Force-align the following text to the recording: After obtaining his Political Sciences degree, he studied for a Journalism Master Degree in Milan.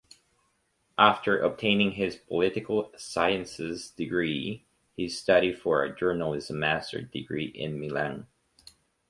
After 0.97 1.37
obtaining 1.37 1.91
his 1.91 2.15
Political 2.15 2.93
Sciences 2.97 3.91
degree, 3.91 4.65
he 4.95 5.07
studied 5.07 5.59
for 5.59 5.83
a 5.83 5.95
Journalism 5.95 6.57
Master 6.59 7.03
Degree 7.03 7.45
in 7.49 7.79
Milan. 7.79 8.25